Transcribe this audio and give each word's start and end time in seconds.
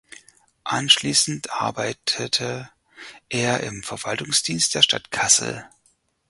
Anschließend 0.63 1.51
arbeitete 1.51 2.71
er 3.29 3.59
im 3.59 3.83
Verwaltungsdienst 3.83 4.73
der 4.73 4.81
Stadt 4.81 5.11
Kassel. 5.11 5.69